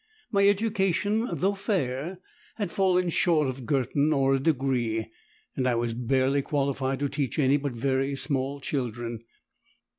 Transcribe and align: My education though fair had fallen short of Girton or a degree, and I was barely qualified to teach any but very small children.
My 0.31 0.47
education 0.49 1.29
though 1.31 1.53
fair 1.53 2.17
had 2.55 2.71
fallen 2.71 3.09
short 3.09 3.47
of 3.47 3.67
Girton 3.67 4.11
or 4.11 4.33
a 4.33 4.39
degree, 4.39 5.05
and 5.55 5.67
I 5.67 5.75
was 5.75 5.93
barely 5.93 6.41
qualified 6.41 6.97
to 7.01 7.07
teach 7.07 7.37
any 7.37 7.57
but 7.57 7.73
very 7.73 8.15
small 8.15 8.59
children. 8.59 9.23